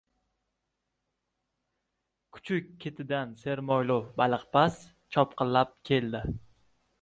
[2.37, 4.81] Kuchuk ketidan sermo‘ylov baliqpaz
[5.17, 6.25] chopqillab keldi.